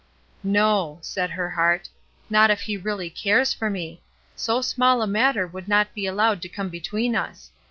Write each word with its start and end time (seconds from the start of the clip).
"No!" 0.61 0.97
said 1.03 1.29
her 1.29 1.51
heart." 1.51 1.87
Not 2.31 2.49
if 2.49 2.61
he 2.61 2.75
really 2.75 3.11
cares 3.11 3.53
for 3.53 3.69
me. 3.69 4.01
So 4.35 4.59
small 4.63 5.03
a 5.03 5.05
matter 5.07 5.45
would 5.45 5.67
not 5.67 5.93
be 5.93 6.07
al 6.07 6.15
lowed 6.15 6.41
to 6.41 6.49
come 6.49 6.69
between 6.69 7.15
us. 7.15 7.51